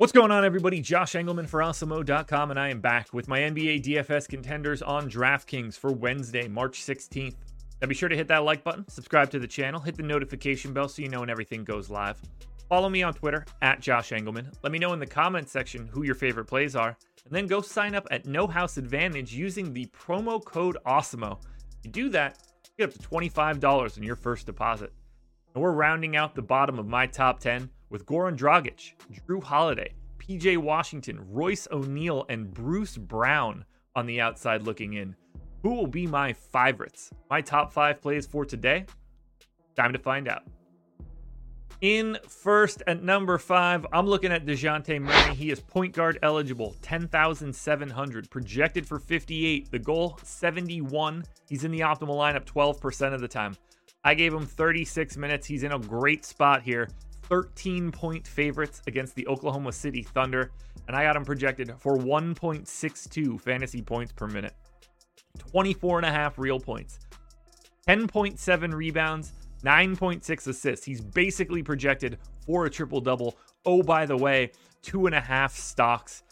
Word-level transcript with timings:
What's 0.00 0.12
going 0.12 0.30
on, 0.30 0.46
everybody? 0.46 0.80
Josh 0.80 1.12
Engleman 1.12 1.46
for 1.46 1.60
Awesemo.com, 1.60 2.50
and 2.50 2.58
I 2.58 2.70
am 2.70 2.80
back 2.80 3.12
with 3.12 3.28
my 3.28 3.40
NBA 3.40 3.82
DFS 3.82 4.26
contenders 4.26 4.80
on 4.80 5.10
DraftKings 5.10 5.78
for 5.78 5.92
Wednesday, 5.92 6.48
March 6.48 6.80
16th. 6.80 7.34
Now 7.82 7.86
be 7.86 7.94
sure 7.94 8.08
to 8.08 8.16
hit 8.16 8.26
that 8.28 8.42
like 8.42 8.64
button, 8.64 8.88
subscribe 8.88 9.28
to 9.32 9.38
the 9.38 9.46
channel, 9.46 9.78
hit 9.78 9.98
the 9.98 10.02
notification 10.02 10.72
bell 10.72 10.88
so 10.88 11.02
you 11.02 11.10
know 11.10 11.20
when 11.20 11.28
everything 11.28 11.64
goes 11.64 11.90
live. 11.90 12.18
Follow 12.66 12.88
me 12.88 13.02
on 13.02 13.12
Twitter 13.12 13.44
at 13.60 13.80
Josh 13.80 14.08
Engleman. 14.08 14.46
Let 14.62 14.72
me 14.72 14.78
know 14.78 14.94
in 14.94 15.00
the 15.00 15.06
comments 15.06 15.52
section 15.52 15.86
who 15.86 16.02
your 16.02 16.14
favorite 16.14 16.46
plays 16.46 16.74
are, 16.74 16.96
and 17.26 17.34
then 17.34 17.46
go 17.46 17.60
sign 17.60 17.94
up 17.94 18.08
at 18.10 18.24
No 18.24 18.46
House 18.46 18.78
Advantage 18.78 19.34
using 19.34 19.74
the 19.74 19.84
promo 19.88 20.42
code 20.42 20.78
Awesemo. 20.86 21.36
If 21.80 21.84
you 21.84 21.90
do 21.90 22.08
that, 22.08 22.38
you 22.64 22.86
get 22.86 22.94
up 22.94 22.98
to 22.98 23.06
$25 23.06 23.98
in 23.98 24.02
your 24.02 24.16
first 24.16 24.46
deposit. 24.46 24.94
And 25.54 25.62
we're 25.62 25.72
rounding 25.72 26.16
out 26.16 26.34
the 26.34 26.40
bottom 26.40 26.78
of 26.78 26.86
my 26.86 27.06
top 27.06 27.38
10 27.40 27.68
with 27.90 28.06
Goran 28.06 28.36
Dragic, 28.36 28.94
Jrue 29.12 29.42
Holiday, 29.42 29.92
PJ 30.18 30.56
Washington, 30.56 31.20
Royce 31.30 31.68
O'Neale, 31.70 32.24
and 32.28 32.52
Bruce 32.54 32.96
Brown 32.96 33.64
on 33.94 34.06
the 34.06 34.20
outside 34.20 34.62
looking 34.62 34.94
in. 34.94 35.14
Who 35.62 35.74
will 35.74 35.86
be 35.86 36.06
my 36.06 36.32
favorites? 36.32 37.10
My 37.28 37.40
top 37.42 37.72
five 37.72 38.00
plays 38.00 38.26
for 38.26 38.46
today? 38.46 38.86
Time 39.76 39.92
to 39.92 39.98
find 39.98 40.28
out. 40.28 40.44
In 41.80 42.18
first 42.28 42.82
at 42.86 43.02
number 43.02 43.38
five, 43.38 43.86
I'm 43.90 44.06
looking 44.06 44.32
at 44.32 44.44
DeJounte 44.44 45.00
Murray. 45.00 45.34
He 45.34 45.50
is 45.50 45.60
point 45.60 45.94
guard 45.94 46.18
eligible, 46.22 46.76
10,700, 46.82 48.30
projected 48.30 48.86
for 48.86 48.98
58. 48.98 49.70
The 49.70 49.78
goal, 49.78 50.18
71. 50.22 51.24
He's 51.48 51.64
in 51.64 51.70
the 51.70 51.80
optimal 51.80 52.18
lineup 52.18 52.44
12% 52.44 53.14
of 53.14 53.22
the 53.22 53.28
time. 53.28 53.56
I 54.04 54.14
gave 54.14 54.32
him 54.32 54.44
36 54.44 55.16
minutes. 55.16 55.46
He's 55.46 55.62
in 55.62 55.72
a 55.72 55.78
great 55.78 56.26
spot 56.26 56.62
here. 56.62 56.88
13 57.30 57.92
point 57.92 58.26
favorites 58.26 58.82
against 58.86 59.14
the 59.14 59.26
Oklahoma 59.28 59.72
City 59.72 60.02
Thunder, 60.02 60.50
and 60.88 60.96
I 60.96 61.04
got 61.04 61.16
him 61.16 61.24
projected 61.24 61.72
for 61.78 61.96
1.62 61.96 63.40
fantasy 63.40 63.80
points 63.80 64.12
per 64.12 64.26
minute, 64.26 64.52
24 65.38 66.00
and 66.00 66.06
a 66.06 66.10
half 66.10 66.38
real 66.38 66.58
points, 66.58 66.98
10.7 67.88 68.74
rebounds, 68.74 69.32
9.6 69.64 70.48
assists. 70.48 70.84
He's 70.84 71.00
basically 71.00 71.62
projected 71.62 72.18
for 72.44 72.66
a 72.66 72.70
triple 72.70 73.00
double. 73.00 73.38
Oh, 73.64 73.82
by 73.82 74.06
the 74.06 74.16
way, 74.16 74.50
two 74.82 75.06
and 75.06 75.14
a 75.14 75.20
half 75.20 75.56
stocks. 75.56 76.24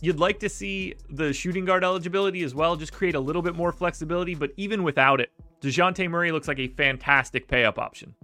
You'd 0.00 0.18
like 0.18 0.40
to 0.40 0.48
see 0.48 0.94
the 1.10 1.34
shooting 1.34 1.66
guard 1.66 1.84
eligibility 1.84 2.42
as 2.42 2.54
well, 2.54 2.76
just 2.76 2.94
create 2.94 3.14
a 3.14 3.20
little 3.20 3.42
bit 3.42 3.54
more 3.54 3.72
flexibility, 3.72 4.34
but 4.34 4.52
even 4.56 4.82
without 4.82 5.20
it, 5.20 5.30
DeJounte 5.60 6.08
Murray 6.08 6.32
looks 6.32 6.48
like 6.48 6.58
a 6.58 6.68
fantastic 6.68 7.46
pay 7.46 7.66
up 7.66 7.78
option. 7.78 8.14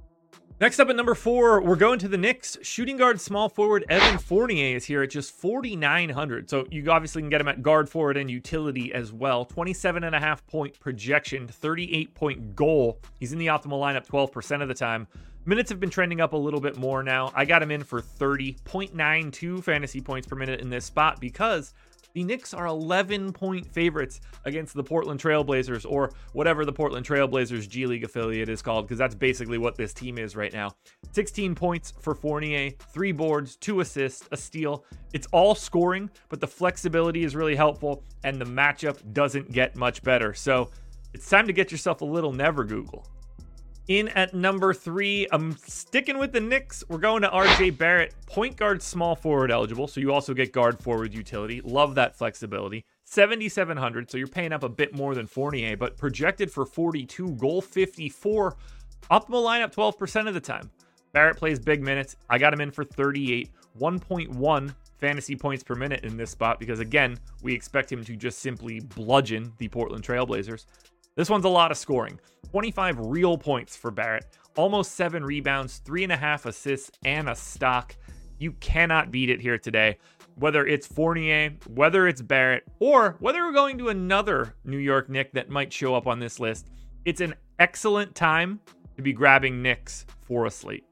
Next 0.58 0.80
up 0.80 0.88
at 0.88 0.96
number 0.96 1.14
four, 1.14 1.60
we're 1.60 1.76
going 1.76 1.98
to 1.98 2.08
the 2.08 2.16
Knicks. 2.16 2.56
Shooting 2.62 2.96
guard 2.96 3.20
small 3.20 3.50
forward 3.50 3.84
Evan 3.90 4.16
Fournier 4.16 4.74
is 4.74 4.86
here 4.86 5.02
at 5.02 5.10
just 5.10 5.34
4,900. 5.34 6.48
So 6.48 6.66
you 6.70 6.90
obviously 6.90 7.20
can 7.20 7.28
get 7.28 7.42
him 7.42 7.48
at 7.48 7.60
guard 7.60 7.90
forward 7.90 8.16
and 8.16 8.30
utility 8.30 8.90
as 8.94 9.12
well. 9.12 9.44
27 9.44 10.02
and 10.02 10.14
a 10.14 10.18
half 10.18 10.46
point 10.46 10.80
projection, 10.80 11.46
38 11.46 12.14
point 12.14 12.56
goal. 12.56 12.98
He's 13.20 13.34
in 13.34 13.38
the 13.38 13.48
optimal 13.48 13.78
lineup 13.78 14.06
12% 14.06 14.62
of 14.62 14.68
the 14.68 14.74
time. 14.74 15.08
Minutes 15.48 15.70
have 15.70 15.78
been 15.78 15.90
trending 15.90 16.20
up 16.20 16.32
a 16.32 16.36
little 16.36 16.58
bit 16.58 16.76
more 16.76 17.04
now. 17.04 17.30
I 17.32 17.44
got 17.44 17.62
him 17.62 17.70
in 17.70 17.84
for 17.84 18.02
30.92 18.02 19.62
fantasy 19.62 20.00
points 20.00 20.26
per 20.26 20.34
minute 20.34 20.60
in 20.60 20.68
this 20.68 20.84
spot 20.84 21.20
because 21.20 21.72
the 22.14 22.24
Knicks 22.24 22.52
are 22.52 22.66
11 22.66 23.32
point 23.32 23.64
favorites 23.72 24.20
against 24.44 24.74
the 24.74 24.82
Portland 24.82 25.20
Trailblazers, 25.20 25.86
or 25.88 26.10
whatever 26.32 26.64
the 26.64 26.72
Portland 26.72 27.06
Trailblazers 27.06 27.68
G 27.68 27.86
League 27.86 28.02
affiliate 28.02 28.48
is 28.48 28.60
called, 28.60 28.86
because 28.86 28.98
that's 28.98 29.14
basically 29.14 29.56
what 29.56 29.76
this 29.76 29.94
team 29.94 30.18
is 30.18 30.34
right 30.34 30.52
now. 30.52 30.72
16 31.12 31.54
points 31.54 31.92
for 32.00 32.16
Fournier, 32.16 32.70
three 32.92 33.12
boards, 33.12 33.54
two 33.54 33.78
assists, 33.78 34.28
a 34.32 34.36
steal. 34.36 34.84
It's 35.12 35.28
all 35.30 35.54
scoring, 35.54 36.10
but 36.28 36.40
the 36.40 36.48
flexibility 36.48 37.22
is 37.22 37.36
really 37.36 37.54
helpful, 37.54 38.02
and 38.24 38.40
the 38.40 38.46
matchup 38.46 39.12
doesn't 39.12 39.52
get 39.52 39.76
much 39.76 40.02
better. 40.02 40.34
So 40.34 40.70
it's 41.14 41.30
time 41.30 41.46
to 41.46 41.52
get 41.52 41.70
yourself 41.70 42.00
a 42.00 42.04
little 42.04 42.32
never 42.32 42.64
Google. 42.64 43.06
In 43.88 44.08
at 44.08 44.34
number 44.34 44.74
three, 44.74 45.28
I'm 45.30 45.56
sticking 45.58 46.18
with 46.18 46.32
the 46.32 46.40
Knicks. 46.40 46.82
We're 46.88 46.98
going 46.98 47.22
to 47.22 47.28
RJ 47.28 47.78
Barrett, 47.78 48.14
point 48.26 48.56
guard, 48.56 48.82
small 48.82 49.14
forward 49.14 49.52
eligible. 49.52 49.86
So 49.86 50.00
you 50.00 50.12
also 50.12 50.34
get 50.34 50.52
guard 50.52 50.82
forward 50.82 51.14
utility. 51.14 51.60
Love 51.60 51.94
that 51.94 52.16
flexibility. 52.16 52.84
7,700. 53.04 54.10
So 54.10 54.18
you're 54.18 54.26
paying 54.26 54.52
up 54.52 54.64
a 54.64 54.68
bit 54.68 54.92
more 54.92 55.14
than 55.14 55.28
Fournier, 55.28 55.76
but 55.76 55.96
projected 55.96 56.50
for 56.50 56.66
42, 56.66 57.36
goal 57.36 57.62
54. 57.62 58.56
Optimal 59.08 59.44
lineup 59.44 59.72
12% 59.72 60.26
of 60.26 60.34
the 60.34 60.40
time. 60.40 60.68
Barrett 61.12 61.36
plays 61.36 61.60
big 61.60 61.80
minutes. 61.80 62.16
I 62.28 62.38
got 62.38 62.52
him 62.52 62.60
in 62.60 62.72
for 62.72 62.82
38, 62.82 63.50
1.1 63.78 64.74
fantasy 64.98 65.36
points 65.36 65.62
per 65.62 65.76
minute 65.76 66.04
in 66.04 66.16
this 66.16 66.30
spot 66.30 66.58
because, 66.58 66.80
again, 66.80 67.18
we 67.42 67.54
expect 67.54 67.92
him 67.92 68.04
to 68.04 68.16
just 68.16 68.40
simply 68.40 68.80
bludgeon 68.80 69.52
the 69.58 69.68
Portland 69.68 70.04
Trailblazers. 70.04 70.64
This 71.16 71.30
one's 71.30 71.46
a 71.46 71.50
lot 71.50 71.70
of 71.70 71.78
scoring 71.78 72.20
25 72.50 72.98
real 73.00 73.38
points 73.38 73.74
for 73.74 73.90
Barrett, 73.90 74.26
almost 74.54 74.92
seven 74.92 75.24
rebounds, 75.24 75.78
three 75.78 76.04
and 76.04 76.12
a 76.12 76.16
half 76.16 76.46
assists, 76.46 76.90
and 77.04 77.28
a 77.28 77.34
stock. 77.34 77.96
You 78.38 78.52
cannot 78.52 79.10
beat 79.10 79.30
it 79.30 79.40
here 79.40 79.58
today. 79.58 79.96
Whether 80.34 80.66
it's 80.66 80.86
Fournier, 80.86 81.54
whether 81.68 82.06
it's 82.06 82.20
Barrett, 82.20 82.64
or 82.78 83.16
whether 83.20 83.42
we're 83.42 83.52
going 83.52 83.78
to 83.78 83.88
another 83.88 84.54
New 84.64 84.76
York 84.76 85.08
Knick 85.08 85.32
that 85.32 85.48
might 85.48 85.72
show 85.72 85.94
up 85.94 86.06
on 86.06 86.20
this 86.20 86.38
list, 86.38 86.68
it's 87.06 87.22
an 87.22 87.34
excellent 87.58 88.14
time 88.14 88.60
to 88.96 89.02
be 89.02 89.14
grabbing 89.14 89.62
Knicks 89.62 90.04
for 90.20 90.44
a 90.44 90.50
slate. 90.50 90.84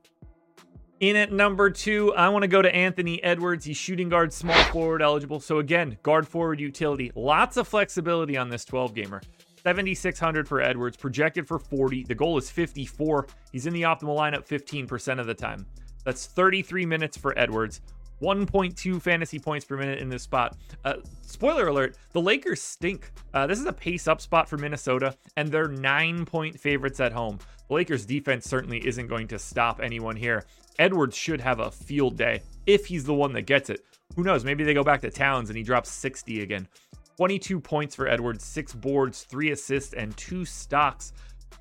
In 1.00 1.16
at 1.16 1.32
number 1.32 1.68
two, 1.68 2.14
I 2.14 2.30
want 2.30 2.44
to 2.44 2.48
go 2.48 2.62
to 2.62 2.74
Anthony 2.74 3.22
Edwards. 3.22 3.66
He's 3.66 3.76
shooting 3.76 4.08
guard, 4.08 4.32
small 4.32 4.62
forward 4.64 5.02
eligible. 5.02 5.41
So, 5.41 5.58
again, 5.58 5.98
guard 6.02 6.26
forward 6.26 6.60
utility. 6.60 7.12
Lots 7.14 7.58
of 7.58 7.68
flexibility 7.68 8.38
on 8.38 8.48
this 8.48 8.64
12 8.64 8.94
gamer. 8.94 9.20
7,600 9.64 10.47
for 10.47 10.60
Edwards, 10.60 10.97
projected 10.97 11.48
for 11.48 11.58
40. 11.58 12.04
The 12.04 12.14
goal 12.14 12.36
is 12.36 12.50
54. 12.50 13.26
He's 13.50 13.66
in 13.66 13.72
the 13.72 13.82
optimal 13.82 14.16
lineup 14.16 14.47
15% 14.47 15.19
of 15.19 15.26
the 15.26 15.34
time. 15.34 15.64
That's 16.04 16.26
33 16.26 16.84
minutes 16.84 17.16
for 17.16 17.38
Edwards. 17.38 17.80
1.2 18.22 19.03
fantasy 19.03 19.38
points 19.38 19.64
per 19.64 19.76
minute 19.76 19.98
in 19.98 20.08
this 20.08 20.22
spot. 20.22 20.56
Uh, 20.84 20.94
spoiler 21.22 21.69
alert: 21.69 21.97
the 22.12 22.20
Lakers 22.20 22.62
stink. 22.62 23.10
Uh, 23.32 23.47
this 23.47 23.58
is 23.58 23.66
a 23.66 23.72
pace 23.72 24.06
up 24.06 24.20
spot 24.20 24.48
for 24.48 24.56
Minnesota, 24.56 25.16
and 25.36 25.48
they're 25.48 25.69
nine 25.69 26.24
point 26.24 26.58
favorites 26.58 27.00
at 27.00 27.12
home. 27.12 27.38
The 27.69 27.74
Lakers 27.74 28.06
defense 28.06 28.47
certainly 28.47 28.86
isn't 28.86 29.08
going 29.08 29.28
to 29.28 29.38
stop 29.38 29.80
anyone 29.82 30.16
here. 30.16 30.44
Edwards 30.78 31.16
should 31.16 31.41
have 31.41 31.60
a 31.60 31.70
field 31.70 32.16
day 32.16 32.42
if 32.66 32.86
he's 32.86 33.04
the 33.04 33.14
one 33.14 33.32
that 33.32 33.42
gets 33.42 33.70
it. 33.70 33.84
Who 34.16 34.22
knows? 34.22 34.44
Maybe 34.44 34.64
they 34.64 34.74
go 34.74 34.84
back 34.84 35.00
to 35.00 35.10
Towns 35.10 35.50
and 35.50 35.56
he 35.56 35.62
drops 35.62 35.91
60 35.91 36.42
again. 36.42 36.69
22 37.16 37.60
points 37.60 37.94
for 37.94 38.08
Edwards, 38.08 38.44
six 38.44 38.72
boards, 38.72 39.22
three 39.22 39.50
assists, 39.50 39.94
and 39.94 40.16
two 40.16 40.44
stocks. 40.44 41.12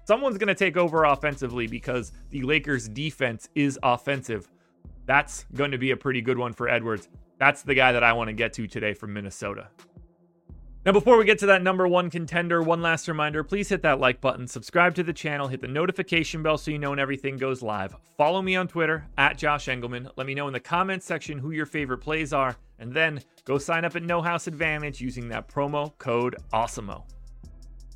Someone's 0.05 0.37
going 0.37 0.47
to 0.47 0.55
take 0.55 0.77
over 0.77 1.05
offensively 1.05 1.67
because 1.67 2.11
the 2.29 2.41
Lakers' 2.41 2.87
defense 2.87 3.47
is 3.55 3.79
offensive. 3.83 4.49
That's 5.05 5.45
going 5.53 5.71
to 5.71 5.77
be 5.77 5.91
a 5.91 5.97
pretty 5.97 6.21
good 6.21 6.37
one 6.37 6.53
for 6.53 6.67
Edwards. 6.67 7.07
That's 7.37 7.61
the 7.61 7.75
guy 7.75 7.91
that 7.91 8.03
I 8.03 8.13
want 8.13 8.29
to 8.29 8.33
get 8.33 8.53
to 8.53 8.67
today 8.67 8.93
from 8.93 9.13
Minnesota. 9.13 9.67
Now, 10.85 10.91
before 10.91 11.17
we 11.17 11.23
get 11.23 11.39
to 11.39 11.45
that 11.45 11.63
number 11.63 11.87
one 11.87 12.09
contender, 12.09 12.61
one 12.61 12.81
last 12.81 13.07
reminder 13.07 13.41
please 13.41 13.69
hit 13.69 13.83
that 13.83 14.01
like 14.01 14.19
button, 14.19 14.45
subscribe 14.45 14.93
to 14.95 15.03
the 15.03 15.13
channel, 15.13 15.47
hit 15.47 15.61
the 15.61 15.67
notification 15.67 16.43
bell 16.43 16.57
so 16.57 16.71
you 16.71 16.77
know 16.77 16.89
when 16.89 16.99
everything 16.99 17.37
goes 17.37 17.61
live. 17.61 17.95
Follow 18.17 18.41
me 18.41 18.57
on 18.57 18.67
Twitter 18.67 19.07
at 19.17 19.37
Josh 19.37 19.67
Engleman. 19.67 20.11
Let 20.17 20.27
me 20.27 20.35
know 20.35 20.47
in 20.47 20.53
the 20.53 20.59
comments 20.59 21.05
section 21.05 21.37
who 21.37 21.51
your 21.51 21.65
favorite 21.65 21.99
plays 21.99 22.33
are, 22.33 22.57
and 22.79 22.91
then 22.91 23.21
go 23.45 23.57
sign 23.57 23.85
up 23.85 23.95
at 23.95 24.03
No 24.03 24.21
House 24.21 24.47
Advantage 24.47 24.99
using 24.99 25.29
that 25.29 25.47
promo 25.47 25.97
code 25.99 26.35
AWESEMO. 26.51 27.03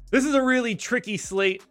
This 0.09 0.23
is 0.23 0.33
a 0.33 0.41
really 0.41 0.73
tricky 0.73 1.17
slate, 1.17 1.65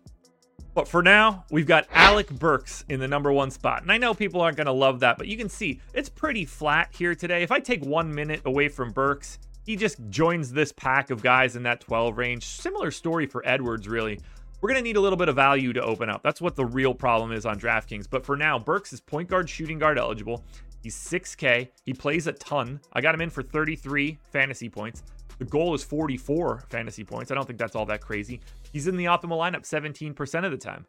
but 0.74 0.86
for 0.86 1.02
now, 1.02 1.46
we've 1.50 1.66
got 1.66 1.86
Alec 1.94 2.28
Burks 2.28 2.84
in 2.90 3.00
the 3.00 3.08
number 3.08 3.32
one 3.32 3.50
spot. 3.50 3.80
And 3.80 3.90
I 3.90 3.96
know 3.96 4.12
people 4.12 4.42
aren't 4.42 4.58
going 4.58 4.66
to 4.66 4.72
love 4.72 5.00
that, 5.00 5.16
but 5.16 5.28
you 5.28 5.38
can 5.38 5.48
see 5.48 5.80
it's 5.94 6.10
pretty 6.10 6.44
flat 6.44 6.90
here 6.92 7.14
today. 7.14 7.42
If 7.42 7.50
I 7.50 7.60
take 7.60 7.82
one 7.86 8.14
minute 8.14 8.42
away 8.44 8.68
from 8.68 8.92
Burks, 8.92 9.38
he 9.66 9.76
just 9.76 9.98
joins 10.08 10.52
this 10.52 10.72
pack 10.72 11.10
of 11.10 11.22
guys 11.22 11.56
in 11.56 11.64
that 11.64 11.80
12 11.80 12.16
range. 12.16 12.44
Similar 12.44 12.92
story 12.92 13.26
for 13.26 13.46
Edwards, 13.46 13.88
really. 13.88 14.20
We're 14.60 14.70
going 14.70 14.82
to 14.82 14.88
need 14.88 14.96
a 14.96 15.00
little 15.00 15.18
bit 15.18 15.28
of 15.28 15.34
value 15.34 15.72
to 15.72 15.82
open 15.82 16.08
up. 16.08 16.22
That's 16.22 16.40
what 16.40 16.56
the 16.56 16.64
real 16.64 16.94
problem 16.94 17.32
is 17.32 17.44
on 17.44 17.58
DraftKings. 17.58 18.08
But 18.08 18.24
for 18.24 18.36
now, 18.36 18.58
Burks 18.58 18.92
is 18.92 19.00
point 19.00 19.28
guard, 19.28 19.50
shooting 19.50 19.78
guard 19.78 19.98
eligible. 19.98 20.44
He's 20.82 20.96
6K. 20.96 21.68
He 21.84 21.92
plays 21.92 22.26
a 22.28 22.32
ton. 22.32 22.80
I 22.92 23.00
got 23.00 23.14
him 23.14 23.20
in 23.20 23.28
for 23.28 23.42
33 23.42 24.18
fantasy 24.32 24.68
points. 24.68 25.02
The 25.38 25.44
goal 25.44 25.74
is 25.74 25.84
44 25.84 26.64
fantasy 26.70 27.04
points. 27.04 27.30
I 27.30 27.34
don't 27.34 27.44
think 27.44 27.58
that's 27.58 27.76
all 27.76 27.86
that 27.86 28.00
crazy. 28.00 28.40
He's 28.72 28.86
in 28.86 28.96
the 28.96 29.04
optimal 29.06 29.36
lineup 29.36 29.62
17% 29.62 30.44
of 30.44 30.50
the 30.50 30.56
time. 30.56 30.86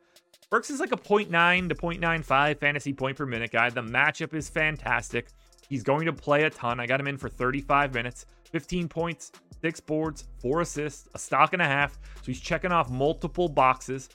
Burks 0.49 0.69
is 0.69 0.79
like 0.79 0.93
a 0.93 0.97
0.9 0.97 1.67
to 1.67 1.75
0.95 1.75 2.59
fantasy 2.59 2.93
point 2.93 3.17
per 3.17 3.25
minute 3.25 3.51
guy. 3.51 3.69
The 3.69 3.81
matchup 3.81 4.33
is 4.33 4.47
fantastic. 4.47 5.27
He's 5.67 5.83
going 5.83 6.05
to 6.05 6.13
play 6.13 6.43
a 6.43 6.49
ton. 6.49 6.79
I 6.79 6.85
got 6.85 6.99
him 6.99 7.07
in 7.07 7.17
for 7.17 7.27
35 7.27 7.93
minutes, 7.93 8.25
15 8.47 8.87
points, 8.87 9.31
six 9.61 9.79
boards, 9.79 10.25
four 10.39 10.61
assists, 10.61 11.07
a 11.13 11.19
stock 11.19 11.53
and 11.53 11.61
a 11.61 11.65
half. 11.65 11.99
So 12.17 12.23
he's 12.25 12.39
checking 12.39 12.71
off 12.71 12.89
multiple 12.89 13.47
boxes. 13.47 14.09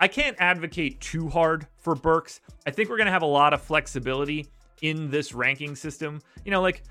I 0.00 0.08
can't 0.08 0.36
advocate 0.40 1.00
too 1.00 1.28
hard 1.28 1.66
for 1.76 1.94
Burks. 1.94 2.40
I 2.66 2.70
think 2.70 2.88
we're 2.88 2.96
going 2.96 3.06
to 3.06 3.12
have 3.12 3.22
a 3.22 3.26
lot 3.26 3.52
of 3.52 3.60
flexibility 3.60 4.46
in 4.82 5.10
this 5.10 5.34
ranking 5.34 5.76
system. 5.76 6.20
You 6.44 6.50
know, 6.50 6.62
like 6.62 6.84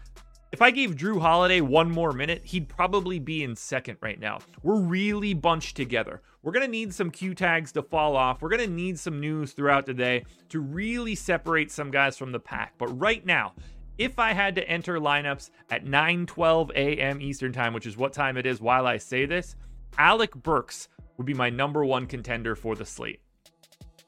if 0.52 0.62
I 0.62 0.72
gave 0.72 0.96
Jrue 0.96 1.22
Holiday 1.22 1.62
one 1.62 1.92
more 1.92 2.12
minute, 2.12 2.42
he'd 2.44 2.68
probably 2.68 3.20
be 3.20 3.44
in 3.44 3.56
second 3.56 3.98
right 4.02 4.20
now. 4.20 4.40
We're 4.64 4.80
really 4.80 5.34
bunched 5.34 5.76
together. 5.76 6.22
We're 6.42 6.52
going 6.52 6.66
to 6.66 6.72
need 6.72 6.94
some 6.94 7.12
Q 7.12 7.36
tags 7.36 7.72
to 7.74 7.84
fall 7.84 8.16
off. 8.16 8.42
We're 8.42 8.50
going 8.50 8.68
to 8.68 8.76
need 8.76 8.98
some 8.98 9.20
news 9.20 9.54
throughout 9.54 9.86
the 9.86 9.94
day 9.94 10.26
to 10.50 10.60
really 10.60 11.14
separate 11.14 11.72
some 11.72 11.92
guys 11.92 12.18
from 12.18 12.32
the 12.32 12.40
pack. 12.40 12.74
But 12.78 12.88
right 13.00 13.26
now, 13.26 13.54
if 14.00 14.18
I 14.18 14.34
had 14.34 14.56
to 14.56 14.68
enter 14.68 14.98
lineups 14.98 15.52
at 15.70 15.86
9:12 15.86 16.72
a.m. 16.72 17.22
Eastern 17.22 17.52
Time, 17.52 17.74
which 17.74 17.86
is 17.86 17.98
what 17.98 18.14
time 18.14 18.38
it 18.38 18.48
is 18.48 18.62
while 18.62 18.88
I 18.88 18.98
say 18.98 19.26
this, 19.26 19.56
Alec 19.98 20.34
Burks 20.34 20.88
would 21.18 21.28
be 21.28 21.34
my 21.34 21.50
number 21.50 21.86
one 21.86 22.08
contender 22.08 22.56
for 22.56 22.76
the 22.76 22.86
slate. 22.86 23.20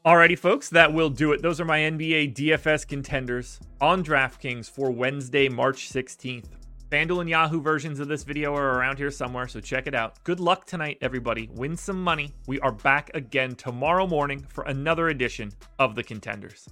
Alrighty, 0.06 0.40
folks, 0.40 0.70
that 0.70 0.94
will 0.94 1.10
do 1.10 1.32
it. 1.34 1.44
Those 1.44 1.62
are 1.62 1.66
my 1.66 1.80
NBA 1.80 2.34
DFS 2.34 2.88
contenders 2.88 3.60
on 3.80 4.04
DraftKings 4.04 4.68
for 4.68 4.90
Wednesday, 4.90 5.48
March 5.48 5.92
16th. 5.92 6.48
FanDuel 6.90 7.22
and 7.22 7.30
Yahoo 7.30 7.62
versions 7.62 8.00
of 8.00 8.08
this 8.08 8.24
video 8.24 8.56
are 8.56 8.80
around 8.80 8.98
here 8.98 9.12
somewhere, 9.12 9.48
so 9.48 9.60
check 9.60 9.88
it 9.88 9.94
out. 9.94 10.22
Good 10.24 10.40
luck 10.40 10.66
tonight, 10.66 10.98
everybody. 11.02 11.50
Win 11.54 11.78
some 11.78 12.04
money. 12.04 12.34
We 12.48 12.60
are 12.62 12.72
back 12.72 13.12
again 13.14 13.56
tomorrow 13.56 14.08
morning 14.08 14.46
for 14.50 14.64
another 14.64 15.10
edition 15.10 15.52
of 15.80 15.96
the 15.96 16.04
Contenders. 16.04 16.68